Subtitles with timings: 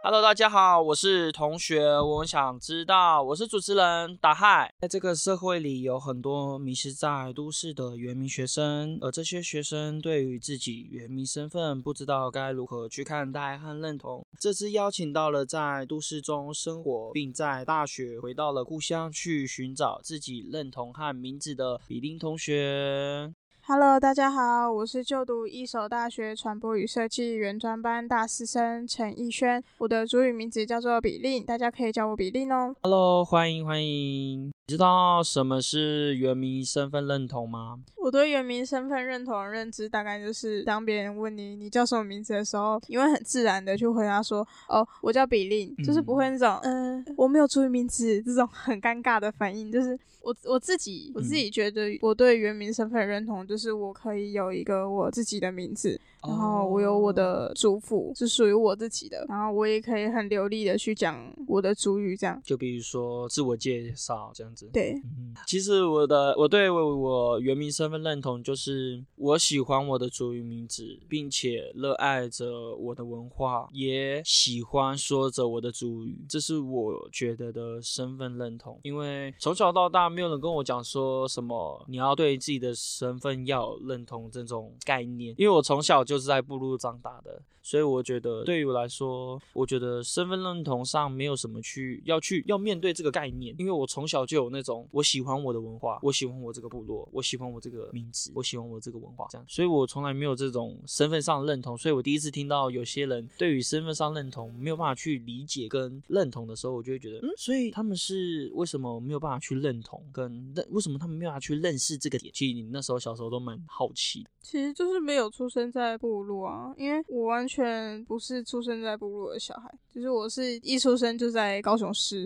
[0.00, 4.72] Hello，大家好，我是同学，我想知道，我是主持人打嗨。
[4.80, 14.24] 在这个社会里，有很多迷失在都市的原民学生，而这些学生对于自己原民身份不知道该如何去看待和认同。
[14.40, 23.34] 这次邀请到了在都市中生活，并在大学回到了故乡去寻找自己认同和名字的比林同学。
[23.70, 32.74] Hello，大家好，我是就读一所大学传播与设计原专班大四生陈逸轩，我的主语名字叫做比利，大家可以叫我比利哦。
[32.80, 34.50] Hello，欢迎欢迎。
[34.68, 37.78] 你知道什么是原名身份认同吗？
[37.96, 49.70] 我对原名身份认同的认知，大概就是当别人问你你叫什么名字的时候，你会很自然的去回答说，哦，我叫比利，就是不会那种，嗯，我没有注意名字这种很尴尬的反应。
[49.72, 56.00] 就是我我自己我自己觉得，我对原名身份认同，就是我可以有一个我自己的名字。
[56.20, 62.42] 然后我有我的祖父是属于我自己的，然后我也可以很流利的去讲我的主语，这样。
[62.44, 64.68] 就比如说自我介绍这样子。
[64.72, 78.80] 对，嗯其实我的我对我我原名身份认同就是我喜欢我的主语名字，并且热爱着我的文化，也喜欢说着我的主语，这是我觉得的身份认同。
[78.82, 85.98] 因为从小到大没有人跟我讲说什么你要对自己的身份要认同这种概念，因为我从小。
[86.08, 101.76] 就是在部落长大的，所以我觉得对于我来说，我觉得身份认同上没有什么去要去要面对这个概念，因为我从小就有那种我喜欢我的文化，我喜欢我这个部落，我喜欢我这个名字，我喜欢我这个文化，这样，所以我从来没有这种身份上的认同。
[101.76, 110.66] 所以我第一次听到有些人对于身份上认同没有办法去理解跟认同的时候，我就会觉得，嗯，所以他们是为什么没有办法去认同跟认？
[110.70, 112.32] 为什么他们没有办法去认识这个点？
[112.32, 115.98] 其实你那时候小时候都蛮好奇，其实就是没有出生在。
[115.98, 122.24] 部落啊，因为我完全不是出生在部落的小孩，就是我是一出生就在高雄市，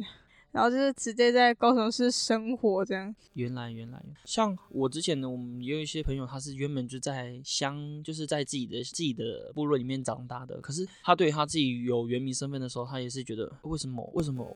[0.50, 3.14] 然后就是直接在高雄市生活这样。
[3.32, 14.54] 原来原来，像我之前呢，我们也有一些朋友，他是原本就在乡，就是在自己的自己的部落里面长大的，可是他对他自己有原民身份的时候，他也是觉得为什么为什么？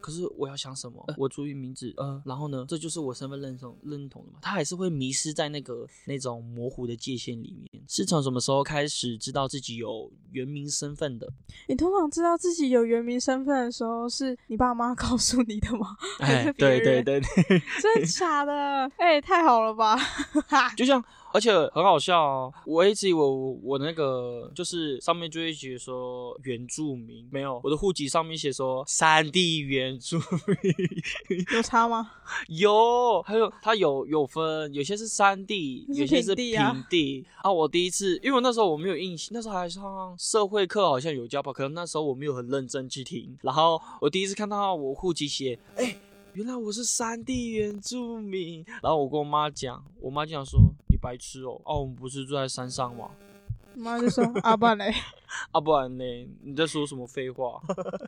[0.00, 1.04] 可是我要想什么？
[1.16, 2.64] 我注意名字，呃，然后呢？
[2.68, 4.38] 这就是我身份认同认同的嘛？
[4.42, 7.82] 他还是会迷失在那个那种模糊的界限里面。
[7.88, 11.26] 是从什么时候开始知道自己有原名身份的？
[11.68, 15.96] 你通常知道自己有原名身份的时候，是你爸妈告诉你的吗？
[16.20, 18.52] 哎， 对对对对，真的假的？
[18.98, 19.98] 哎，太好了吧！
[20.76, 21.02] 就像。
[21.38, 30.18] 而且很好笑哦，我一直以为我我那个就是上面就会写说原住民，没有我的户籍上面写说山地原住
[31.28, 32.10] 民， 有差吗？
[32.48, 37.52] 有，还有它有有分，有些是山地，有些是平地啊。
[37.52, 43.38] 我第一次，因为那时候我没有印象，那时候还上社会课，好像有教吧，可能那时候我没有很认真去听。
[43.42, 45.94] 然后我第一次看到我户籍写，哎，
[46.32, 48.64] 原来我是山地原住民。
[48.82, 50.58] 然后我跟我妈讲，我妈讲说。
[51.00, 51.60] 白痴哦！
[51.64, 53.10] 哦，我们不是住在山上吗？
[53.74, 54.92] 妈就说阿爸嘞，
[55.52, 56.04] 阿不然呢？
[56.42, 57.60] 你在说什么废话？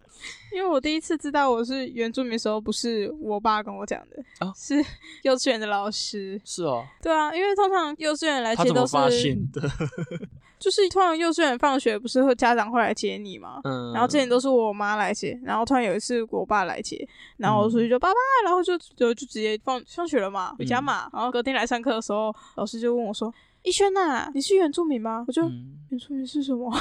[0.52, 4.16] 因为我第一次知道我是原住民的时候，不是我爸跟我讲的，
[4.56, 4.74] 是
[5.22, 6.40] 幼稚园的老师。
[6.44, 8.96] 是哦，对啊，因为通常幼稚园来接都是，
[10.60, 13.60] 就是突然幼稚园放学不是会家长会来接你吗？
[13.64, 23.32] 嗯，然后之前都是我妈来接，然后突然有一次我爸来接，然后我出去就爸爸，然后就就就直接放放学了嘛，回家嘛，然后隔天来上课的时候，老师就问我说。
[23.62, 25.24] 逸轩呐，你是原住民吗？
[25.28, 25.42] 我就
[25.90, 26.72] 原住民是什么？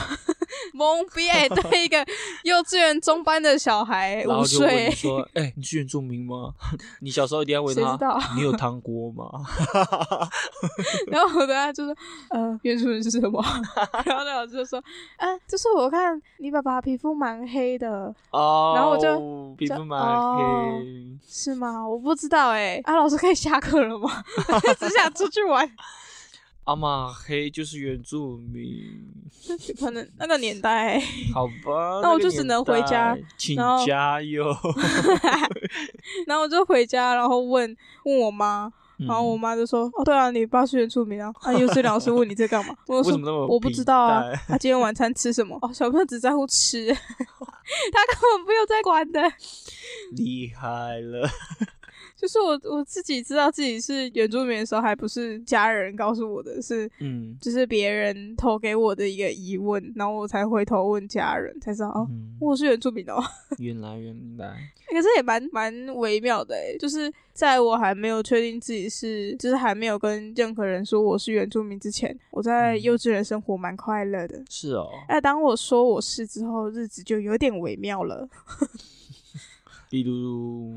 [0.73, 1.97] 懵逼哎，对一个
[2.43, 6.53] 幼稚园中班的小孩五岁说：“哎，你是原住民吗？
[7.01, 9.25] 你小时候一定要问他，你有汤锅吗？”
[11.07, 11.95] 然后我等下就说
[12.29, 13.43] ：“呃，原住民是什么？”
[14.05, 14.81] 然后那老师就说
[15.17, 19.99] ：“嗯，就是我看你爸爸皮肤蛮黑的哦。”然后我就皮肤蛮
[20.37, 21.85] 黑，是吗？
[21.87, 22.79] 我不知道哎。
[22.85, 24.23] 啊，老师可以下课了吗？
[24.79, 25.69] 只想出去玩。
[26.69, 28.63] 阿玛黑就是原住民，
[29.79, 30.99] 可能那个年代。
[31.33, 33.57] 好吧，那我就只能回家，请
[33.87, 34.45] 加油。
[36.27, 37.75] 然后我就回家，然后问
[38.05, 42.75] 问我妈，然后我妈就说：“哦，对啊，你爸是原住民啊。”啊，幼师老师问你在干嘛？
[42.85, 43.17] 我说
[43.49, 45.57] ：“我不知道啊。”他今天晚餐吃什么？
[45.63, 49.19] 哦，小朋友只在乎吃，他根本不用在管的。
[50.11, 51.27] 厉害了。
[52.19, 62.05] 就是我我自己知道自己是原住民的时候，还不是家人告诉我的，是嗯，就是别人投给我的一个疑问，然后我才回头问家人，才知道哦，
[62.41, 63.23] 我是原住民哦。
[63.57, 64.53] 原来原来，
[64.89, 74.43] 可是也蛮蛮微妙的诶，就是在我还没有确定自己是，就是还没有跟任何人说我是原住民之前，我在幼稚园生活蛮快乐的。
[74.49, 78.27] 是哦，哎，当我说我是之后，日子就有点微妙了。
[79.89, 80.71] 比如，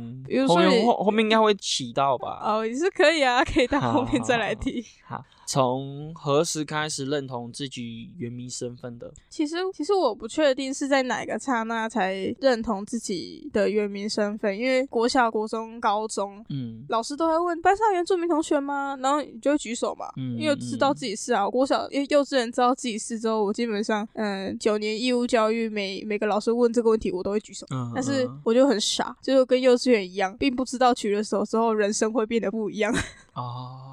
[0.48, 2.40] 后后面应该会提到吧？
[2.42, 4.84] 哦，也是可以啊，可以到后面再来提。
[5.06, 5.22] 好。
[5.52, 9.12] 从何时开始认同自己原名身份的？
[9.28, 14.56] 其实，其实我不确定是在哪个刹那才认同自己的原名身份。
[14.56, 18.96] 因为国小、国中、高中，嗯，老师都会问班上原住民同学吗？
[19.02, 21.46] 然后你就会举手嘛，嗯，因为知道自己是啊。
[21.46, 27.66] 国小因为幼稚园知道自己是之后，我基本上，嗯，九年义务教育，每每个老师问这个问题，我都会举手。
[27.94, 32.90] 但是我就很傻，就跟幼稚园一样，并不知道举了手之后，人生会变得不一样。
[33.36, 33.90] 哦。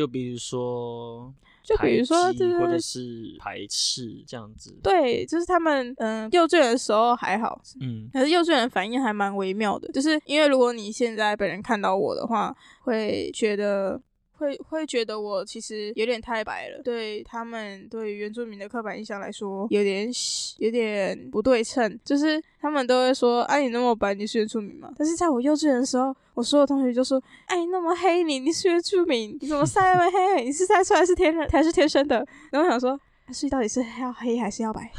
[0.00, 1.30] 就比如说，
[1.62, 2.16] 就比如说，
[2.58, 4.74] 或者是排斥这样子。
[4.82, 14.00] 对，就是他们，嗯，幼稚园的时候还好，嗯，可是幼稚园反应还蛮微妙的，就是因为如果你现在本人看到我的话，会觉得。
[14.40, 20.10] 会会觉得我其实有点太白了，对他们对原住民的刻板印象来说，有点
[20.58, 21.98] 有点不对称。
[22.02, 29.36] 就是他们都会说：“啊，你那么白，你是原住民吗？”但是在我幼稚园的时候，我所有同学就说：“哎，你那么黑，你你是原住民？
[29.40, 30.44] 你怎么晒那么黑？
[30.44, 32.98] 你是晒出来是天然还是天生的？”然后我想说，
[33.30, 34.90] 所以到底是要黑还是要白？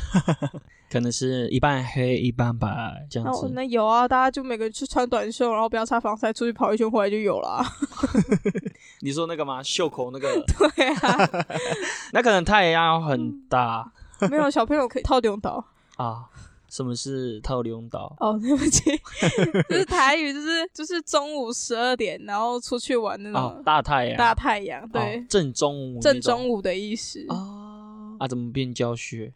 [0.92, 2.68] 可能是一半黑一半白
[3.10, 3.50] 这样子。
[3.54, 7.64] 那有啊，大家就每个人去穿短袖，然后不要擦防晒，出去跑一圈回来就有了。
[9.02, 9.62] 你说那个吗？
[9.64, 10.42] 袖口那个？
[10.76, 11.30] 对啊。
[12.14, 13.92] 那可能太阳很大。
[14.30, 15.64] 没有小朋友可以套用岛
[15.98, 16.26] 啊？
[16.70, 18.16] 什么是套用岛？
[18.20, 18.98] 哦，对不起，
[19.68, 27.26] 就是台语，就是就是中午十二点，然后出去玩那种大太阳，大太阳，对，正中午，正中午的意思。
[27.28, 28.28] 啊啊！
[28.28, 29.34] 怎么变教学？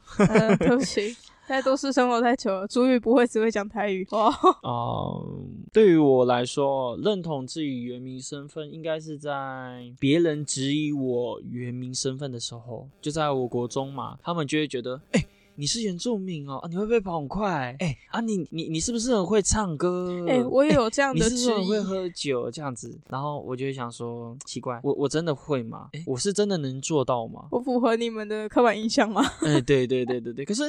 [0.59, 1.13] 对不起。
[1.47, 4.33] 在都市生活太久了，主语不会只会讲台语哦。
[4.63, 5.23] 哦，
[5.71, 15.23] 对于我来说，认同自己原名身份，应该是在别人质疑我原名身份的时候，就在我国中嘛，他们就会觉得，哎，
[15.55, 17.75] 你是原住民哦，你会不会跑很快？
[17.79, 20.25] 哎啊，你你你是不是很会唱歌？
[20.27, 22.99] 哎，我也有这样的不是会喝酒这样子？
[23.07, 25.89] 然后我就会想说，奇怪，我我真的会吗？
[25.93, 27.45] 哎，我是真的能做到吗？
[27.51, 29.21] 我符合你们的刻板印象吗？
[29.45, 30.63] 哎，对对对对对，可是。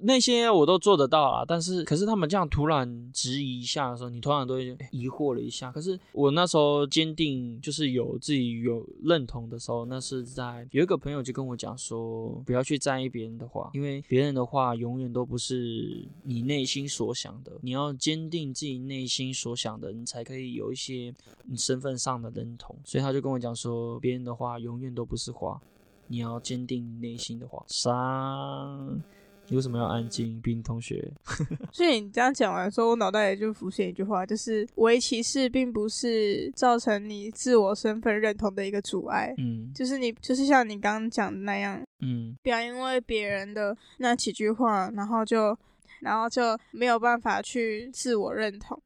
[0.00, 5.70] 那些我都做得到啊，但是可是他们这样突然质疑一下的时候，你突然都会疑惑了一下。
[5.70, 17.52] 可是我那时候坚定就是有自己有认同的时候，那是在有一个朋友就跟我讲说，不要去在意别人的话，因为别人的话永远都不是你内心所想的。
[17.60, 22.76] 你要坚定自己内心所想的，你才可以有一些你身份上的认同。
[22.84, 25.60] 所以他就跟我讲说，别人的话永远都不是话，
[26.08, 27.64] 你要坚定内心的话。
[27.68, 29.00] 三。
[29.48, 31.12] 你为什么要安静，冰同学？
[31.72, 39.34] 所以你这样讲完之后，我脑袋里就浮现一句话，就是围棋是并不是造成你自我身份认同的一个阻碍。
[39.38, 45.56] 嗯，就是你，就是像你刚刚讲的那样，嗯，不要因为别人的那几句话，然后就，
[46.00, 48.80] 然后就没有办法去自我认同。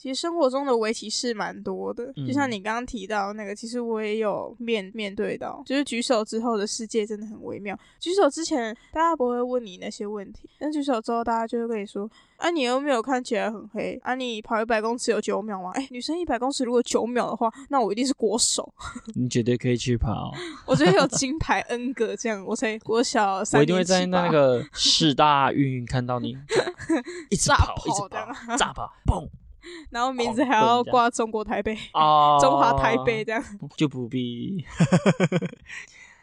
[0.00, 7.78] 其实生活中的围棋是蛮多的，就像你刚刚提到那个，其实我也有面面对到，就是举手之后的世界真的很微妙。
[7.98, 18.72] 举手之前大家不会问你那些问题，但举手之后大家就会跟你说：“啊，你又没有看起来很黑啊，你跑一百公尺有九秒吗？”哎，女生一百公尺如果九秒的话，那我一定是国手。
[19.14, 20.32] 你绝对可以去跑，
[20.66, 26.34] 我觉得有金牌 N 个这样，我才国小三我一定会在那个四大运看到你，
[27.28, 29.28] 一直跑，一直跑，炸跑，嘣。
[29.90, 33.42] 然后名字还要挂中国台北， 哦中华台北这样
[33.76, 34.64] 就不必。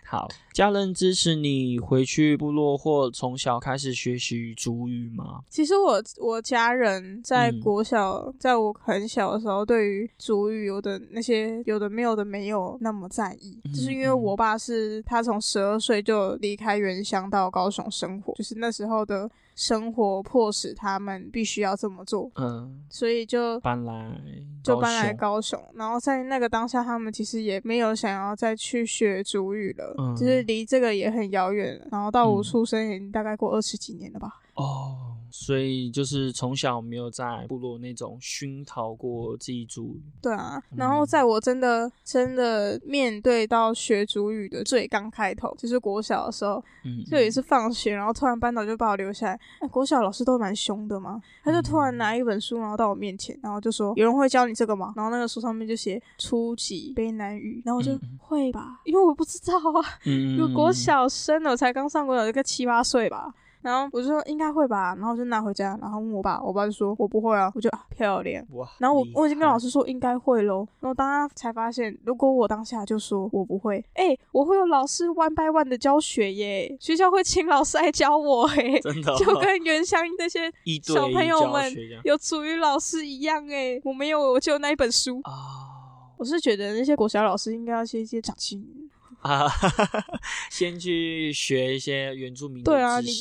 [0.09, 5.41] 好，家人支持你回去部落或从小开始学习主语吗？
[5.49, 19.29] 其实我我家人在国小，在我很小的时候，对于主语有的那些有的没有的没有那么在意，就是因为我爸是他从十二岁就离开原乡到高雄生活，就是那时候的。
[19.57, 24.21] 生活迫使他们必须要这么做，嗯，所以就搬来
[24.63, 31.81] 就搬来高雄，然后在那个当下，他们其实也没有想要再去学主语了，就是离这个也很遥远。
[31.91, 35.03] 然后到我出生也大概过二十几年了吧，哦。
[35.29, 40.01] 所以就是从小没有在部落那种熏陶过自己主语。
[40.21, 46.63] 对啊，然后在我真的真的面对到学主语的最刚开头，就是国小的时候，
[47.05, 49.39] 就也是放学，然后突然班导就把我留下来。
[49.59, 63.31] 哎，国小老师都蛮凶的嘛，他就突然拿一本书，然后到我面前，然后就说：“有人会教你这个吗？”然后那个书上面就写初级卑南语，然后我就会吧，因为我不知道啊，因为国小生我才刚上国小，一个七八岁吧。
[63.67, 68.41] 然后我就说应该会吧，然后就拿回家，然后问我爸，我爸就说我不会啊，我就啊漂亮。
[68.51, 68.65] 哇！
[68.77, 80.49] 然后我我已经跟老师说应该会喽，然后当他才发现，如果我当下就说我不会，哎，我会有老师 one by one 的教学耶，学校会请老师来教我，哎，真的，就跟原乡那些
[80.81, 81.69] 小朋友们
[82.05, 85.67] 有主语老师一样，哎，我没有，我就那一本书啊。
[86.17, 88.65] 我是觉得那些国小老师应该要先先长进。
[89.27, 89.51] 啊，
[90.49, 93.11] 先去学一些原住民对啊，你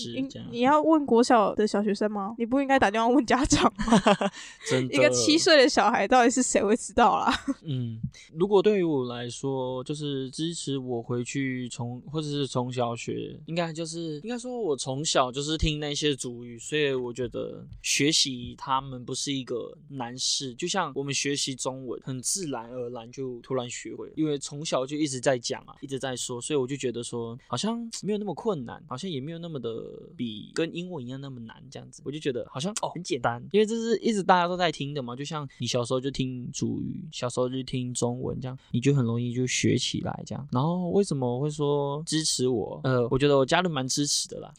[0.50, 2.34] 你要问国小的小学生吗？
[2.38, 4.00] 你不应该打电话问家长吗？
[4.68, 7.32] 真的，一个七岁的小孩到底是谁会知道啦？
[7.64, 8.00] 嗯，
[8.32, 25.74] 如果对于我来说，就是支持我回去从或者是从小学，应该就是应该说，我从小就是听那些主语，所以我觉得学习他们不是一个难事，就像我们学习中文，很自然而然就突然学会了，因为从小就一直在讲啊。
[25.80, 29.70] 一直在说，所以我就觉得说，好像没有那么困难，好像也没有那么的
[30.16, 40.48] 比跟英文一样那么难，这样子，我就觉得好像哦很简单，因为这是一直大家都在听的嘛，就像你小时候就听主语，小时候就听中文，这样你就很容易就学起来，这样。
[40.52, 42.80] 然后为什么会说支持我？
[42.84, 44.52] 呃，我觉得我家人蛮支持的啦。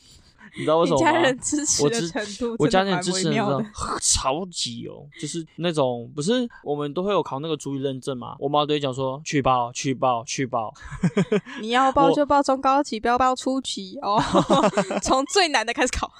[0.57, 1.07] 你知道为什么吗？
[1.07, 3.65] 我家人支持的程度，我家人支持的
[4.01, 8.35] 超级哦，就是那种不是我们都会有考那个主语认证嘛？
[8.39, 10.73] 我妈都会讲说去报去报去报，
[11.61, 14.19] 你要报就报中高级，不要报初级哦。
[15.03, 16.11] 从最难的开始考。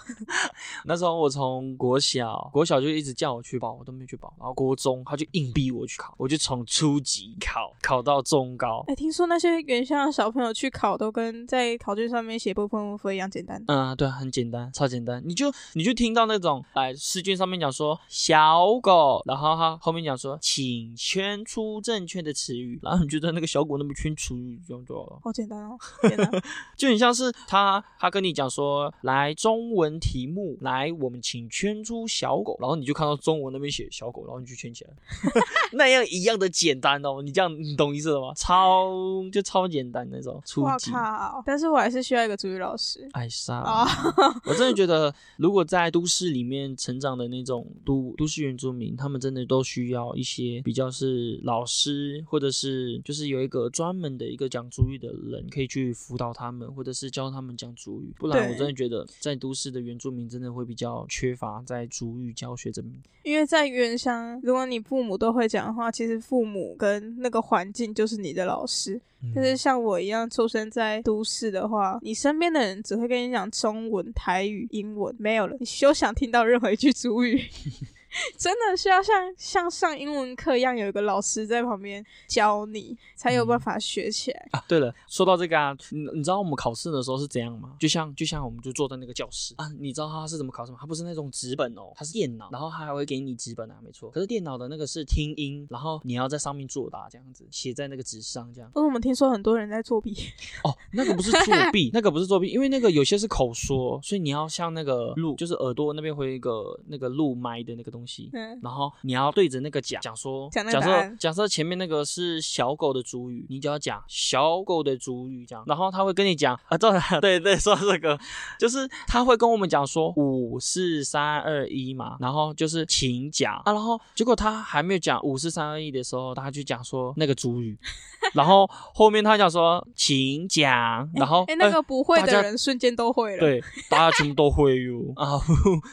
[0.85, 4.31] 那时候我从国小国小就一直叫我去报，我都没去报。
[4.37, 8.83] 然后国中他就硬逼我去考，我就从初级考考到中高。
[8.87, 13.59] 哎，听说那些原乡的小朋友去考都跟在考卷上面写部分分一样简单。
[13.67, 14.26] 嗯，对很。
[14.29, 26.29] 简单，超简单，你就你就听到那种，哎试卷上面讲说小狗，然后他后面讲说，请圈出正确的词语，然后你就在那个小狗那边圈词语这样就好了，好简单哦，简单
[26.75, 34.91] 就很像是他他跟你讲说，来中文题目，来我们请圈出小狗，然后你就看到中文那边写小狗，然后你就圈起来，
[35.73, 38.33] 那样一样的简单哦，你这样你懂意思了吗？
[38.35, 38.91] 超
[39.31, 43.87] 就超简单那种，我靠，但是我还是需要一个主语老师，艾莎啊。
[44.45, 58.13] 我真的觉得，如果在都市里面成长的那种都都市原住民，他们真的都需要一些比较是老师，或者是就是有一个专门的一个讲主语的人，可以去辅导他们，或者是教他们讲主语。
[58.17, 62.93] 不然，我真的觉得在都市的原住民真的会比较缺乏在主语教学这边。
[63.23, 69.01] 因为在原乡，如果你父母都会讲的话，其实父母跟那个环境就是你的老师。
[69.33, 77.41] 但是像我一样出生在都市的话，你身边的人只会跟你讲中文、台语、英文，没有了，你休想听到任何一句主语。
[78.37, 84.63] 真的需要像像上英文课一样，有一个老师在旁边教你，才有办法学起来啊。
[84.67, 87.75] 对了，说到这个啊，你你知道我们考试的时候是怎样吗？
[87.79, 90.77] 就像就像我们就坐在那个教室啊，你知道他是怎么考试吗？
[90.79, 94.09] 他不是那种纸本哦，他是电脑，然后他还会给你纸本啊，没错。
[94.11, 98.71] 可是电脑的那个是听音，然后你要在上面作答，这样子写在那个纸上，这样。
[98.75, 100.15] 为我们听说很多人在作弊
[100.63, 108.91] 哦，那个不是作弊，那个不是作弊，因为那个有些是口说，所以你要像那个录，就是耳朵那边会有一个那个录麦的那个东西，嗯，然后。
[109.01, 118.17] 你要对着那个讲讲说，假设假设前面那个是小狗的主语，你就要讲小狗的主语这样，然后他会跟你讲啊，对对对，说这个。
[118.59, 123.55] 就是他会跟我们讲说五四三二一嘛，然后就是请讲。
[123.65, 127.77] 啊，然后结果他还没有讲五四三二一的时候，他就讲说那个主语，
[128.33, 134.97] 然后后面他讲说请讲，然后哎那个不会的人瞬间都会了，对，大家全部都会哟。
[135.15, 135.39] 啊，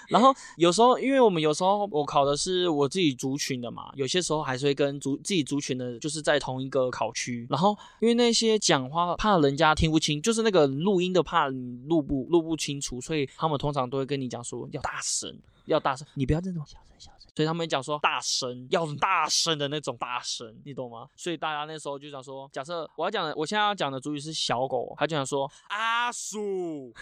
[0.09, 2.89] 然后有时候因为我们有时候我考的是我。
[2.95, 7.45] 自己族群的嘛，有些时候还是会跟族自己族群的，就是在同一个考区。
[7.51, 17.21] 然后因为那些讲话怕人家听不清，就是那个录音的怕你录不录不清楚，所以他们通常都会跟你讲说要大声，要大声，你不要这种小声小声。
[17.37, 21.09] 所以他们讲说大声，要大声的那种大声，你懂吗？
[21.17, 26.93] 所以大家那时候就想说，假设我要讲的，我现在要讲的主语是小狗，他就想说阿鼠，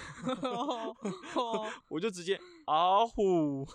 [1.88, 2.40] 我就直接。
[2.64, 3.66] 阿虎，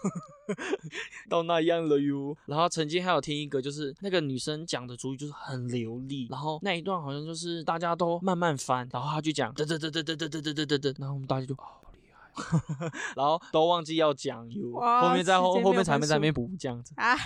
[1.30, 2.36] 到那样了哟。
[2.46, 11.54] 然后曾经还有听一个，就是那个女生讲的主语就是很流利，然后那一段好像就是大家都慢慢翻，然后他就讲，得得得得得得得得得得，然后我们大家就
[13.16, 17.16] 然后都忘记要讲有，后面在后后面才没在那边补这样子啊。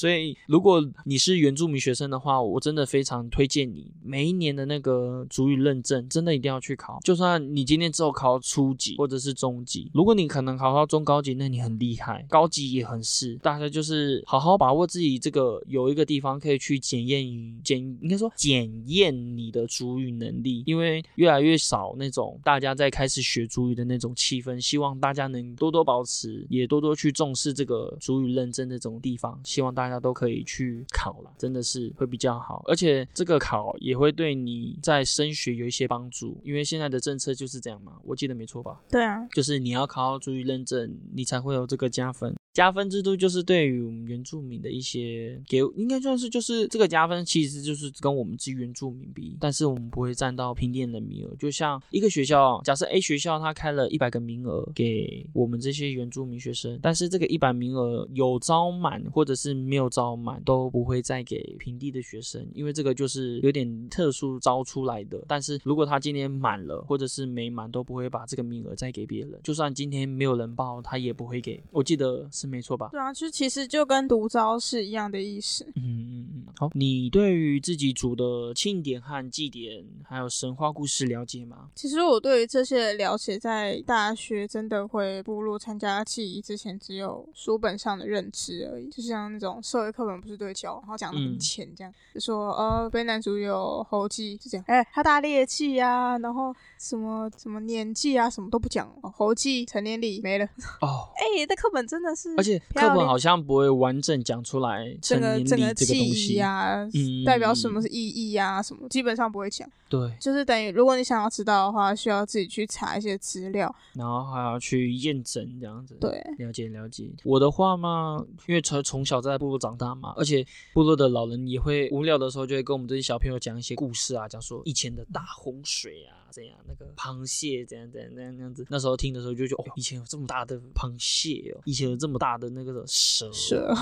[0.00, 6.98] 所以，如果你是原住民学生的话，我真的非常推荐你每一年的那个主语认证，真的一定要去考。
[7.04, 13.34] 就算你今天只有考初级或者是中级，如果你可能考到中高级，那你很厉害，高级也很是。
[13.42, 17.22] 大家就是好好把握自己这个有一个地方可以去检验
[17.62, 24.58] 检，应该说检验你的主语能力，因为越来越少那种大家在开始学主语的那种气氛。
[24.58, 29.38] 希望大家能多多保持，也多多去重视这个主语认证那种地方。
[29.44, 38.80] 希望大家都可以去考了，真的是会比较好，而且这个考也会对你在升学有一些帮助，因为现在的政策就是这样嘛，我记得没错吧？
[38.88, 42.34] 对啊，就是你要考好主意认证，你才会有这个加分。
[42.52, 51.36] 加分制度就是对于我们原住民的一些给，应该算是就是这个加分，其实就是跟我们自原住民比，但是我们不会占到评点的名额。
[51.36, 65.24] 就像一个学校，假设 A 学校它开了一百个名额给我们这些原住民学生，但是这个一百名额有招满或者是没有招满，都不会再给平地的学生，因为这个就是有点特殊招出来的。
[65.28, 69.38] 但是如果他今天满了或者是没满，都不会把这个名额再给别人。
[69.44, 71.62] 就算今天没有人报，他也不会给。
[71.70, 72.28] 我记得。
[72.40, 72.88] 是没错吧？
[72.90, 75.64] 对啊，就其实就跟独招是一样的意思。
[75.76, 76.19] 嗯嗯嗯。
[76.56, 81.70] 好，你对于自己组的庆典和祭典，还有神话故事了解吗？
[81.74, 88.88] 其实我对于这些了解，在大学真的会步入参加祭仪之前，只有书本上的认知而已。
[88.88, 94.64] 就像那种社会课本不是对教，然后讲的很浅，这样就说呃，卑南族有猴祭，就这样。
[94.66, 100.44] 哎，他大猎祭啊，然后什么什么年纪啊，什么都不讲，猴祭成年礼没了。
[100.82, 102.34] 哦，哎，这课本真的是。
[102.36, 109.68] 而且课本好像不会完整讲出来整个这个记忆呀，代表什么是意义呀，什么基本上不会讲。
[109.88, 115.96] 对，就是等于如果你想要知道的话，需要自己去查一些资料，然后还要去验证这样子。
[116.00, 117.10] 对，了解了解。
[117.24, 126.16] 我的话嘛，因为从从小在部落长大嘛，而且部落的老人也会无聊的时候就会跟我们这些小朋友讲一些故事啊，讲说以前的大洪水啊。
[126.30, 126.56] 怎样？
[126.64, 128.64] 那个螃蟹怎样怎样那样那样子？
[128.70, 133.74] 那时候听的时候就觉得，哦，以前有这么大的螃蟹哦，以前有这么大的那个蛇，蛇，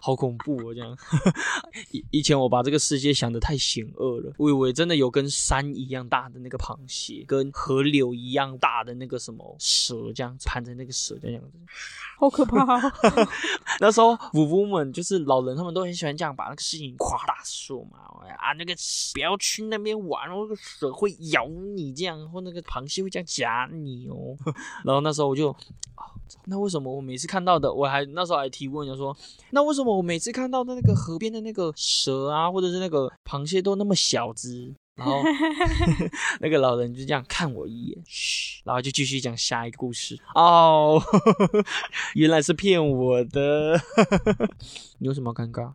[0.00, 0.74] 好恐怖哦！
[0.74, 0.96] 这样，
[1.92, 11.58] 以以前我把这个世界想得太险恶了，我以为真的有跟山一样大的那个螃蟹，跟河流一样大的那个什么蛇，这样盘着那个蛇这样子。
[12.18, 12.80] 好可怕！
[13.80, 17.98] 那时候，五夫们就是老人，他们都很喜欢这样把那个事情夸大说嘛。
[18.38, 18.74] 啊，那个
[19.12, 24.36] 不要去那边玩，那个蛇会咬你，这样或那个螃蟹会这样夹你哦。
[24.84, 25.54] 然后那时候我就，
[26.44, 29.16] 那为什么我每次看到的，我还那时候还提问，就说，
[29.50, 34.74] 那为什么我每次看到的那个河边的那个蛇啊，或者是那个螃蟹都那么小只？
[34.96, 35.22] 然后
[36.40, 40.18] 那个老人就这样看我一眼，嘘，然后就继续讲下一个故事。
[40.34, 41.00] 哦，
[42.14, 43.80] 原来是骗我的，
[44.98, 45.72] 你有什么尴尬？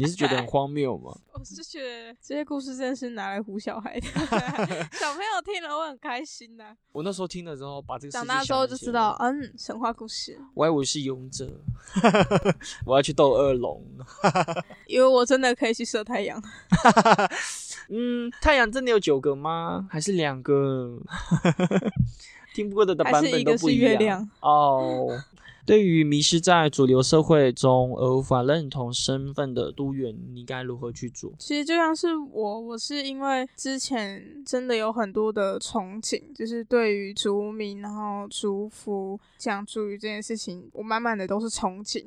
[0.00, 1.14] 你是觉得很荒谬吗？
[1.34, 4.06] 我是觉得这些故事真的是拿来唬小孩的，
[4.98, 6.74] 小朋友听了会很开心呐。
[6.92, 10.40] 我那时候听了之后，把这个长大之后就知道，嗯，神话故事。
[10.54, 11.46] 我以为是勇者，
[12.86, 13.84] 我要去斗恶龙，
[14.86, 16.42] 因为我真的可以去射太阳。
[17.90, 19.86] 嗯，太阳真的有九个吗？
[19.90, 20.98] 还是两个？
[22.52, 25.06] 听过的的版本都不一样哦。
[25.70, 31.32] 对于迷失在主流社会中而无法认同身份的都远，你该如何去做？
[31.38, 42.04] 其实就像是我，我是因为之前真的有很多的憧憬，就是对于族民然后族服讲族语这件事情，我满满的都是憧憬，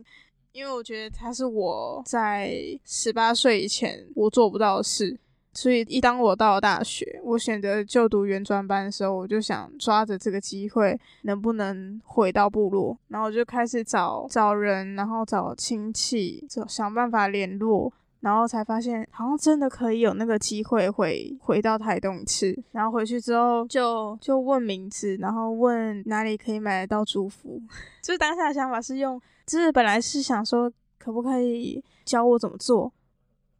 [0.52, 5.18] 因为我觉得它是我在十八岁以前我做不到的事。
[5.54, 12.98] 所以，一当我到了大学，我选择就读原专班的时候，我就想抓着这个机会，能不能回到部落？
[13.10, 22.58] 然后我就开始找找人，然后找亲戚，找想办法联络，然后才发现好像真的可以有那个机会回回到台东一次。
[22.72, 27.62] 然后回去之后，就就问名字，然后问哪里可以买得到祝福。
[28.02, 32.92] 就是当下的想法是用，就是本来是想说可不可以教我怎么做。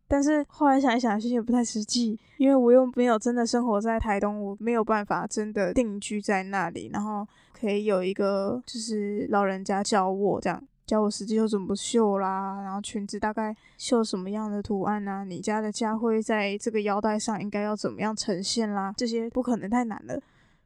[0.08, 20.22] 但是后来想一想，其实也不太实际，因为我又没有真的生活在台东，我没有办法真的定居在那里，然后可以有一个就是老人家教我这样，教我实际又怎么绣啦，然后裙子大概绣什么样的图案啊，你家的家徽在这个腰带上应该要怎么样呈现啦，这些不可能太难了。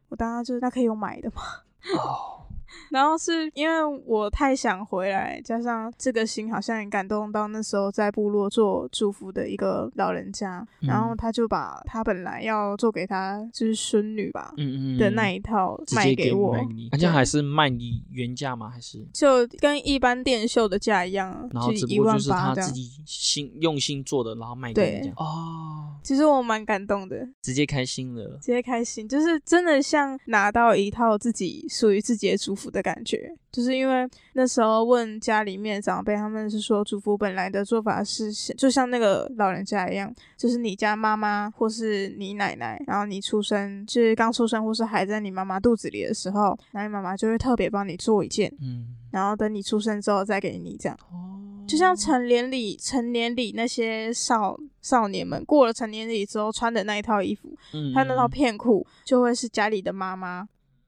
[0.09, 1.41] 我当然就是那可以有买的嘛。
[2.91, 16.55] 然后是因为我太想回来，加上这个心好像也感动到那时候在部落做祝福的一个老人家，然后他就把他本来要做给他就是孙女吧，嗯嗯的那一套卖给我，
[16.91, 18.69] 而且还是卖你原价吗？
[18.69, 25.95] 还是就跟一般电秀的价一样，然后只不过就是他自己心用心做的，然后卖给你哦。
[26.03, 33.31] 其实我蛮感动的，直接开心了，直接开心，就是真的像拿到一套自己属于自己的祝福的感觉。
[33.51, 50.97] 就是因为那时候问家里面长辈，他们是说祝福本来的做法是就像那个老人家一样，就是你家妈妈或是你奶奶，然后你出生就是刚出生或是还在你妈妈肚子里的时候，那你妈妈就会特别帮你做一件，嗯，然后等你出生之后再给你这样。
[51.11, 60.47] 哦，就像成年礼，成年礼那些少少年们过了成年礼之后穿的那一套衣服，嗯，他那套片裤就会是家里的妈妈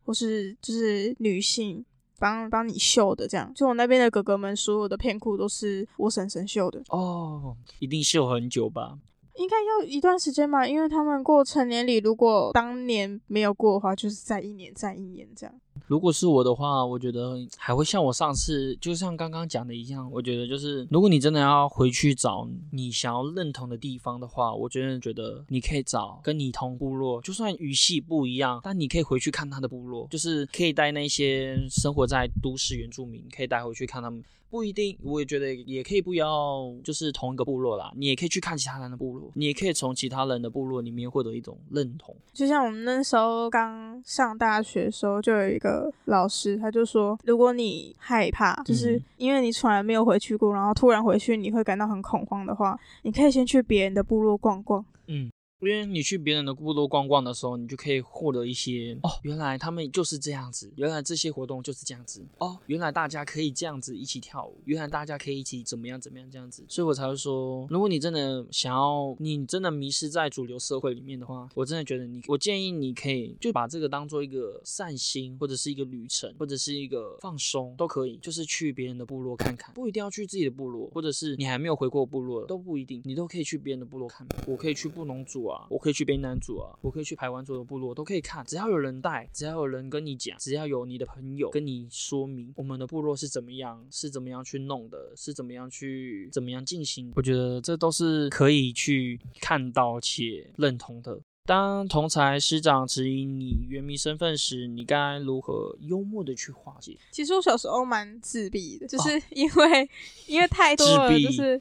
[0.09, 1.85] 或是就是女性。
[2.21, 8.99] 帮帮你绣的，这样就我那边的哥哥们，所有的片裤都是我婶婶绣的哦，一定绣很久吧。
[9.39, 15.55] 应该要一段时间吧，因为他们过成年礼，如果当年没有过的话，就是再一年再一年这样。
[15.87, 34.21] 如果是我的话，我觉得还会像我上次，就像刚刚讲的一样，我觉得就是，如果你真的要回去找你想要认同的地方的话，我真的觉得你可以找跟你同部落，就算语系不一样，但你可以回去看他的部落，就是可以带那些生活在都市原住民，可以带回去看他们。
[34.49, 37.91] 不一定，我也觉得也可以不要，就是同一个部落啦。
[37.95, 42.15] 你也可以去看其他人的部落，你也可以从其他人的部落里面获得一种认同。
[42.33, 54.83] 就像我们那时候刚上大学的时候，就有一个老师，他就说，如果你害怕，就是因为你从来没有回去过，然后突然回去你会感到很恐慌的话，你可以先去别人的部落逛逛。
[55.07, 55.29] 嗯。
[55.61, 85.48] 因为你去别人的部落逛逛的时候，你就可以获得一些哦，原来他们就是这样子，原来这些活动就是这样子哦，原来大家可以这样子一起跳舞，原来大家可以一起怎么样怎么样这样子，所以我才会说，如果你真的想要，你真的迷失在主流社会里面的话，我真的觉得你，我建议你可以就把这个当做一个散心，或者是一个旅程，或者是一个放松都可以，就是去别人的部落看看，不一定要去自己的部落，或者是你还没有回过部落都不一定，你都可以去别人的部落看，我可以去布农族。
[85.69, 88.43] 我可以去边南族啊，我可以去排湾族的部落，都可以看。
[88.45, 97.11] 只要有人带，只要有人跟你讲，只要有你的朋友跟你说明我们的部落是怎么样，是怎么样去弄的，是怎么样去怎么样进行。
[97.15, 101.19] 我觉得这都是可以去看到且认同的。
[101.45, 106.95] 当同才师长指引你原名身份时，你该如何幽默的去化解？
[107.09, 109.89] 其实我小时候蛮自闭的，就是因为
[110.27, 111.59] 因为太多了，就是。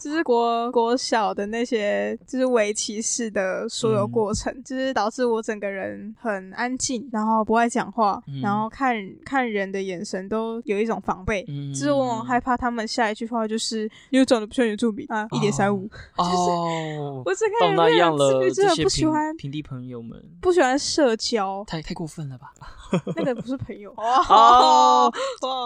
[0.00, 22.52] 就是国国小的那些，就是围棋式的所有过程，就是导致我整个人很安静，然后不爱讲话，然后看看人的眼神都有一种防备，就是我很害怕他们下一句话就是“你又长得不像原住民啊”，一点三五， 哦，我是看那样了，真的不喜欢平地朋友们，不喜欢社交，太太过分了吧？
[23.14, 25.12] 那个不是朋友哦，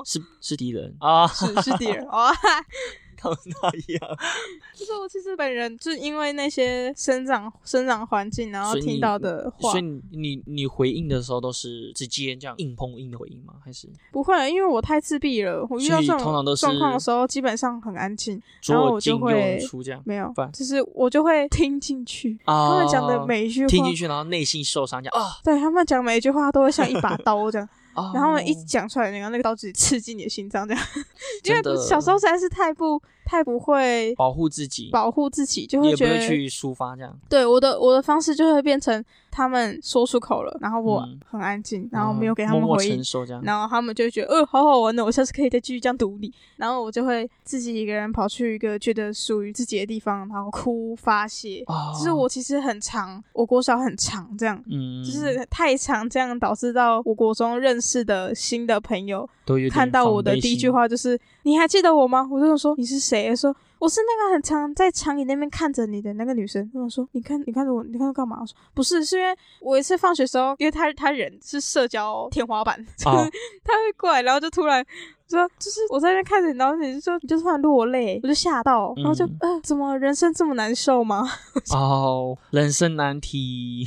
[0.05, 2.31] 是是敌人啊，是是敌人啊。
[3.47, 4.19] 那样，
[4.75, 13.55] 就是我其实本人就是因为那些生长生长环境，然后听到的话，所以你你回应的时候都是直接这样硬碰硬的回应吗？
[13.65, 14.51] 还是不会？
[14.51, 16.19] 因为我太自闭了，我遇到这种
[16.57, 19.59] 状况的时候，基本上很安静，然后我就会
[20.05, 27.69] 没有，就是我就会听进去他们讲的每一句话，听进去，然后内心受伤，讲啊，对他们讲每一句话都会像一把刀这样。
[28.15, 30.85] 然后一讲出来，然后那个刀子刺进你的心脏，这样，
[31.45, 37.19] 因为小时候实在是太不太不会保护自己，保护自己就会觉得去抒发这样。
[37.29, 39.05] 对我的我的方式就会变成。
[39.37, 43.03] 他们说出口了，然后我很安静，然后没有给他们回应，
[43.43, 46.33] 然后他们就觉得，呃，好好玩的，我下次可以再继续这样读你。
[46.55, 51.65] 然后我就会自己一个人跑去一个觉得属于自己的地方，然后哭发泄。
[51.99, 54.57] 就是我其实很长，我国小很长，这样，
[55.05, 59.29] 就是太长，这样导致到我国中认识的新的朋友
[59.71, 63.55] 看到我的第一句话就是：“你还记得我吗？”我就说：“你是谁？”说。
[63.81, 66.71] 我是那个很常在长椅那边看着你的那个女生。
[66.73, 73.17] 我说：“你看，你看着我，你看我干嘛？”我说：“不是，是因为我一次放学时候，因为他他人是社交天花板，就是
[73.63, 74.83] 他会过来，然后就突然。”
[75.29, 81.27] 说就是我在那边看着你，然后你就说你就突然落泪，我就吓到，然后就呃，怎么人生这么难受吗？
[81.75, 83.87] 哦，人生难题。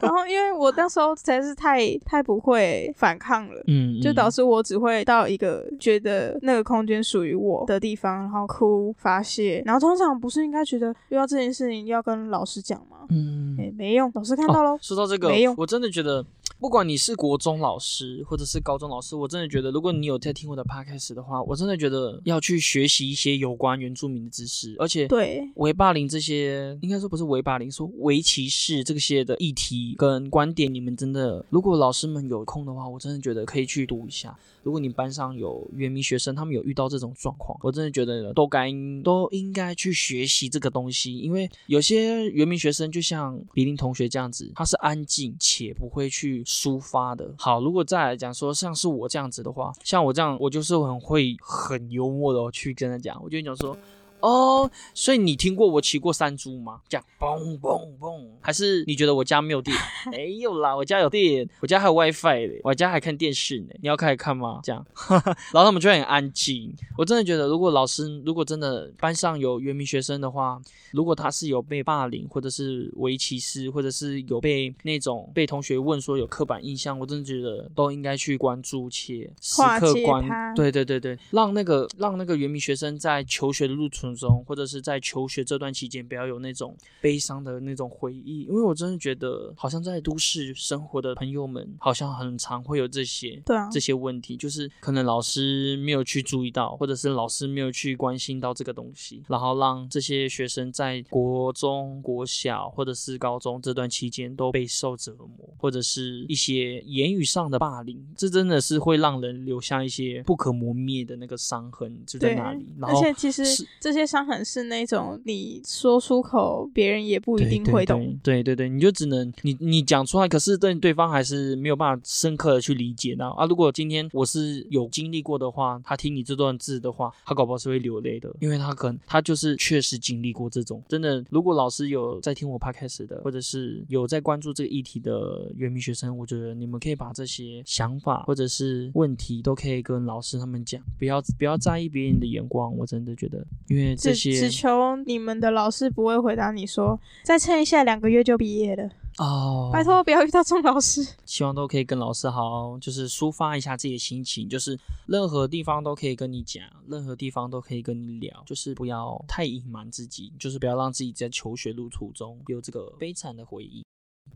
[0.00, 9.62] 然后因为我那时候实在是太太不会反抗了，嗯，就导致我只会到一个觉得那个空间属于我的地方，然后哭发泄。
[9.66, 13.06] 然后通常不是应该觉得遇到这件事情要跟老师讲吗？
[13.10, 14.78] 嗯，哎，没用，老师看到喽。
[14.80, 16.24] 说到这个，没用，我真的觉得。
[16.60, 34.36] 不管你是国中老师或者是高中老师，我真的觉得，如果你有在听我的 podcast 的话，我真的觉得要去学习一些有关原住民的知识，而且对围霸凌这些，应该说不是围霸凌，说围歧视这些的议题跟观点，你们真的，如果老师们有空的话，我真的觉得可以去读一下。
[34.64, 38.68] 如果你班上有原民学生，他们有遇到这种状况，我真的觉得都该
[39.04, 47.28] 都应该去学习这个东西，因为有些原民学生就像比林同学这样子，他是安静且不会去抒发的。
[47.36, 53.76] 好，如果再来讲说像是我这样子的话，像我这样，我就是很会很幽默的去跟他讲，我就讲说。
[54.20, 56.80] 哦，所以你听过我骑过山猪吗？
[56.88, 59.76] 这样嘣嘣嘣，还是你觉得我家没有电？
[60.10, 63.66] 没有啦，我家有电，我家还有 WiFi 嘞，我家还看电视呢。
[63.80, 64.60] 你要开始看吗？
[64.62, 64.84] 这样，
[65.52, 66.74] 然后他们就很安静。
[66.96, 70.60] 我真的觉得，如果老师如果真的班上有原名学生的话，
[70.92, 80.54] 如果他是有被霸凌，或者是围棋师，或者是有被那种被同学问说有刻板印象，我真的觉得都应该去关注且时刻关。
[80.54, 84.18] 对对对对，让那个让那个原名学生在求学的路途。
[84.18, 112.66] 中，或者是在求学这段期间，不要有那种悲伤的那种回忆，因为我真的觉得，好像在都市生活的朋友们，好像很常会有这些，对啊，这些问题，就是可能老师没有去注意到，或者是老师没有去关心到这个东西，然后让这些学生在国中国小或者是高中这段期间都备受折磨，或者是一些言语上的霸凌，这真的是会让人留下一些不可磨灭的那个伤痕，就在那里。
[112.80, 113.44] 而且其实
[113.78, 113.97] 这些。
[113.98, 118.16] 这些伤痕是那种你说出口，别人也不一定会懂。
[118.22, 123.44] 对对对，你就只能你你讲出来，可是对对方还是没有办法深刻的去理解到啊。
[123.46, 130.80] 如果今天我是有经历过的话，他听你这段字的话，他搞不好是会流泪的，因为他可能他就是确实经历过这种。
[130.88, 142.72] 真的，如果老师有在听我 podcast 的，或者是有在关注这个议题的原名学生，我觉得你们可以把这些想法或者是问题都可以跟老师他们讲，不要不要在意别人的眼光。
[142.76, 143.87] 我真的觉得，因为。
[143.96, 151.04] 只只求你们的老师不会回答你说再撑一下两个月就毕业了哦，拜托不要遇到这种老师。
[151.26, 163.84] 希望都可以跟老师好好就是抒发一下自己的心情，就是任何地方都可以跟你讲，任何地方都可以跟你聊，就是不要太隐瞒自己，就是不要让自己在求学路途中有这个悲惨的回忆。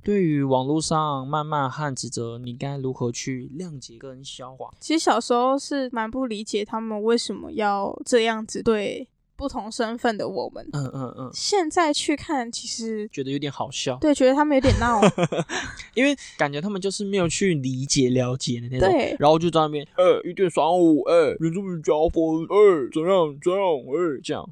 [0.02, 4.68] 对于网络上谩骂和指责，你该如何去谅解跟消化？
[4.80, 9.06] 其实小时候是蛮不理解他们为什么要这样子对。
[9.42, 15.00] 不同身份的我们，嗯嗯嗯，现在去看，其实觉得有点好笑，对，觉得他们有点闹，
[15.94, 24.48] 因为感觉他们就是没有去理解、了解的那种，对，然后就在那边，哎，一点三五，哎，原住民加分，哎，怎样怎样，哎，这样。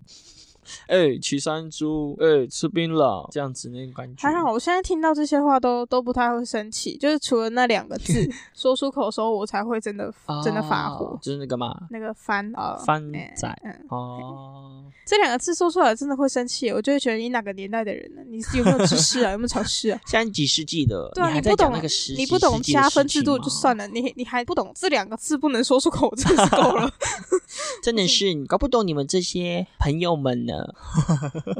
[0.86, 4.28] 哎，骑山猪，哎，吃槟榔，这样子那种感觉。
[4.28, 11.18] 还好，我现在听到这些话都都不太会生气，就是除了那两个字 说出口的时候，我才会真的真的发火。
[11.22, 13.02] 就是那个嘛，那个翻啊翻
[13.34, 13.48] 仔，
[13.88, 18.22] 哦，这两个字说出来真的会生气，我就会觉得你哪个年代的人呢？
[18.28, 19.32] 你有没有知识啊？
[19.32, 20.00] 有没有常识啊？
[20.06, 26.90] 现在几世纪的，对啊，你不懂那个你不懂加分制度就算了，你你还不懂这两个字不能说出口，真是够了。
[27.82, 30.54] 真的是搞不懂你们这些朋友们呢。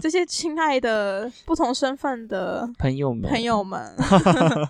[0.00, 3.94] 这些亲爱的不同身份的朋友们，朋友们，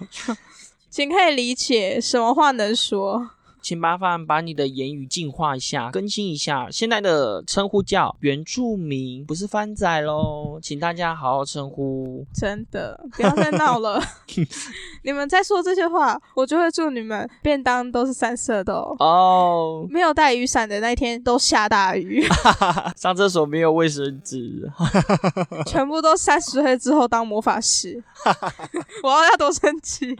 [0.91, 3.31] 请可以理解什么话能说。
[3.63, 6.69] 请麻烦把你的言语进化一下，更新一下。
[6.71, 12.27] 现在的称呼叫原住民，不是番仔喽，请大家好好称呼。
[12.35, 14.03] 真的，不要再闹了。
[15.05, 19.87] 你们在说这些话，我就会祝你们便当都是三色的哦。
[19.91, 22.25] 没有带雨伞的那一天都下大雨，
[22.97, 24.71] 上厕所没有卫生纸，
[25.67, 28.03] 全部都三十岁之后当魔法师。
[29.03, 30.17] 我要要多生气。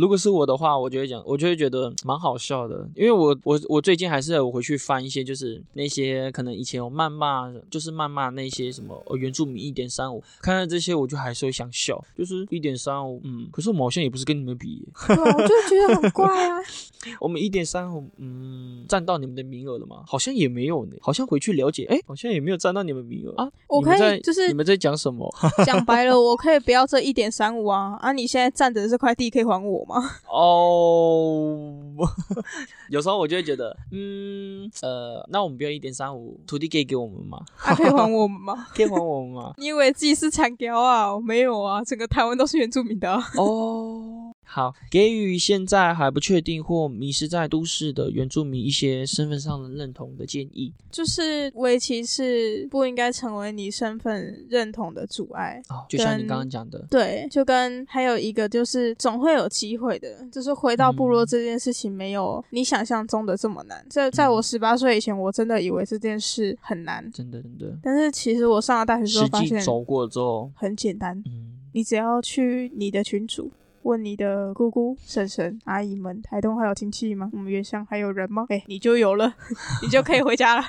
[0.00, 16.56] 如果是我的话，我就会讲，我就会觉得蛮好笑的，因为我我我最近还是有回去翻一些，就是那些可能以前有谩骂，就是谩骂那些什么原住民一点三五，看到这些我就还是会想笑，就是一点三五，嗯，可是我们好像也不是跟你们比，对，我就觉得很怪啊。
[17.20, 20.02] 我们一点三五，嗯，占到你们的名额了吗？
[20.06, 23.50] 好像也没有呢，好像回去了解，哎，好像也没有占到你们名额啊。
[23.68, 25.28] 我可以就是你们在讲什么？
[25.64, 28.12] 讲白了，我可以不要这一点三五啊啊！
[28.12, 30.10] 你现在占的这块地，可以还我吗？
[30.30, 31.76] 哦，
[32.90, 37.38] 有时候我就会觉得，嗯，呃，那我们不要一点三五，土地可以给我们吗？
[37.56, 38.66] 可以还我们吗？
[38.74, 39.52] 可以还我们吗？
[39.58, 41.18] 你以为自己是产雕啊？
[41.20, 43.12] 没有啊，整个台湾都是原住民的。
[43.36, 44.32] 哦。
[44.52, 55.62] 好，给予现在还不确定或迷失在都市的原住民一些身份上的认同的建议，就是围棋是不应该成为你身份认同的阻碍。
[55.68, 63.86] 哦，就像你刚刚讲的，对，就跟还有一个就是总会有机会的，就是回到部落这件事情没有你想象中的这么难。
[63.88, 67.78] 在在我十八岁以前，我真的以为这件事很难，真的真的。
[67.80, 71.16] 但是其实我上了大学之后发现，走过之后很简单。
[71.26, 73.48] 嗯，你只要去你的群组。
[73.82, 77.30] 问你的姑姑、婶婶、阿姨们，台东还有亲戚吗？
[77.32, 78.44] 我们原乡还有人吗？
[78.48, 79.34] 哎，你就有了，
[79.82, 80.64] 你就可以回家了。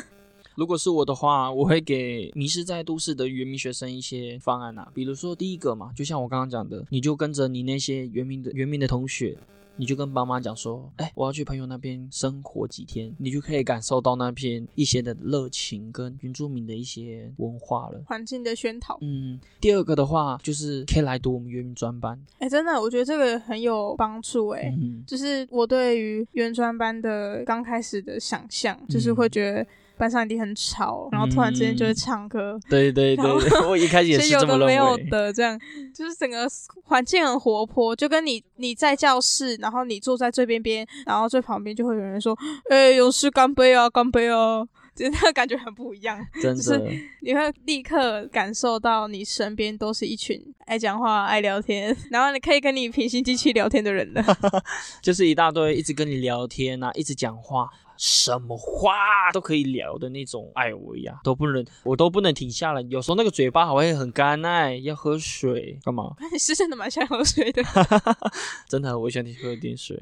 [0.56, 9.38] 如果是我的话，我会给迷失在都市的原民学生一些方案啊，比如说第一个嘛，就像我刚刚讲的，你就跟着你那些原民的原民的同学。
[9.80, 18.98] 你就跟爸妈讲说，哎，我要去朋友那边生活几天，你就可以感受到那边一些的热情跟原住民的一些文化了，环境的熏陶。
[19.00, 22.20] 嗯，第二个的话就是可以来读我们原民专班。
[22.40, 24.48] 哎，真的，我觉得这个很有帮助。
[24.48, 24.70] 哎，
[25.06, 29.66] 就是我对于原专班的刚开始的想象，就是会觉得。
[30.00, 32.58] 班上一定很吵，然后突然之间就会唱歌。
[32.68, 33.24] 对对对，
[33.68, 34.74] 我一开始也是这么认为。
[34.74, 35.60] 有的没有的，这样
[35.94, 36.48] 就是整个
[36.84, 42.36] 环境很活泼，就跟你你在教室，然后你坐在最边边，然后最旁边就会有人说
[42.70, 46.90] ：“哎，勇士干杯啊，干杯啊！”真的感觉很不一样， 真的，
[47.22, 54.22] 你会立刻感受到你身边都是一群爱讲话、爱聊天，然后你可以跟你平行机器聊天的人了，
[55.00, 57.70] 就是一大堆一直跟你聊天啊，一直讲话。
[58.02, 58.94] 什么话
[59.30, 62.80] 都可以聊的那种哎我呀，都不能，我都不能停下来。
[62.88, 66.16] 有时候那个嘴巴还会很干哎，要喝水干嘛？
[66.32, 67.62] 你 是真的蛮想喝水的，
[68.66, 70.00] 真的，我想你喝点水。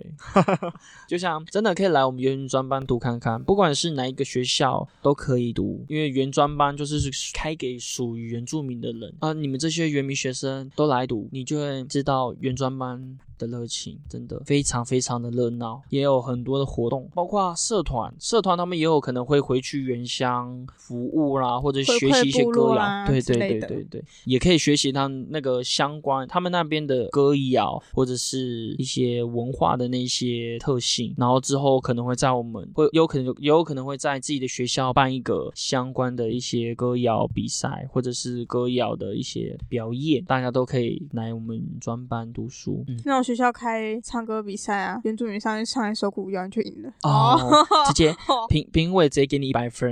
[1.08, 9.32] 就像真的可以来我们原专班读看看，不管是哪一个学校都可以读，因为原专班就是开给属于原住民的人啊。
[9.32, 13.18] 你们这些原民学生都来读，你就会知道原专班。
[13.38, 42.98] 的热情真的非常非常的热闹，也有很多的活动，包括社团，社团他们也有可能会回去原乡服务啦，或者学习一些歌谣，对对对对对，也可以学习他那个相关他们那边的歌谣或者是一些文化的那些特性，然后之后可能会在我们会有可能也有可能会在自己的学校办一个相关的一些歌谣比赛，或者是歌谣的一些表演，大家都可以来我们专班读书，嗯。
[43.28, 46.88] 学校开唱歌比赛啊，原住民上去唱一首古谣，你就赢了。
[47.02, 47.38] 哦，
[47.88, 48.16] 直接
[48.48, 49.90] 评评委直接给你一百分，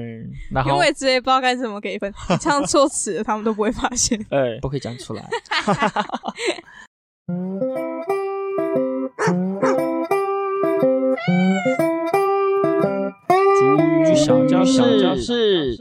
[0.50, 4.18] 然后评委直接不知道该怎么给分，唱错词他们都不会发现。
[4.32, 5.28] 哎，不可以讲出来。
[13.58, 14.64] 主语小教
[15.14, 15.76] 室。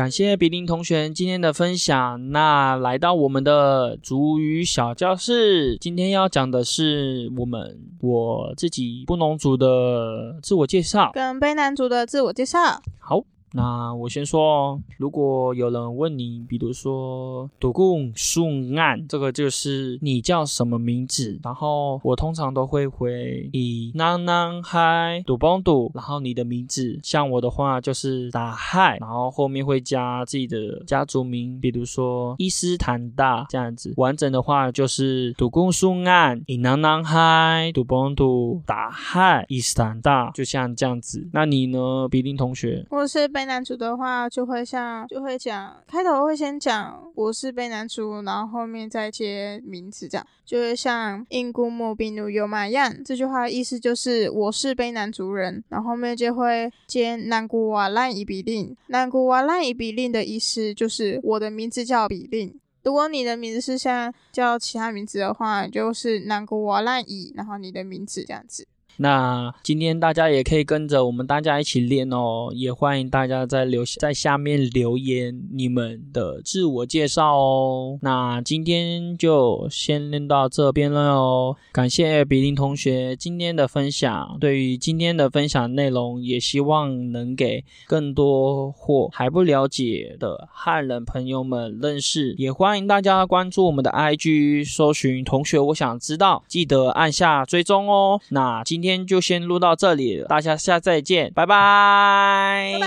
[0.00, 2.30] 感谢比林同学今天的分享。
[2.30, 12.80] 那来到我们的主语小教室，今天要讲的是我们我自己布农族的自我介绍，跟卑南族的自我介绍。
[12.98, 13.22] 好。
[13.52, 33.92] 那我先说哦，如果有人问你，比如说“独贡顺案”，这个就是你叫什么名字，然后我通常都会回以“南南嗨独邦独”，然后你的名字，像我的话就是打嗨，然后后面会加自己的家族名，比如说伊斯坦大这样子。
[33.96, 41.28] 完整的话就是“独贡顺案以南南嗨独邦独打嗨伊斯坦大”，就像这样子。
[41.32, 42.86] 那你呢，比林同学？
[42.90, 43.28] 我是。
[43.40, 62.60] 背男主的话，就会像就会讲开头会先讲我是背男主，然后后面再接名字，这样就会像英古莫比努尤马样这句话的意思就是我是背男族人，然后后面就会接南古瓦烂伊比令，南古瓦烂伊比令的意思就是我的名字叫比令。
[62.82, 68.66] 如果你的名字是像叫其他名字的话，就是南古瓦烂伊，然后你的名字这样子。
[69.02, 77.98] 那今天大家也可以跟着我们大家一起练哦，也欢迎大家在留在下面留言你们的自我介绍哦。
[78.02, 84.36] 那今天就先练到这边了哦，感谢比林同学今天的分享。
[84.38, 92.34] 对于今天的分享内容，也希望能给更多或还不了解的汉人朋友们认识。
[92.36, 98.20] 也欢迎大家关注我们的 IG，搜寻同学我想知道，记得按下追踪哦。
[98.28, 98.89] 那今天。
[98.90, 102.78] 天就先录到这里，大家下再见，拜拜。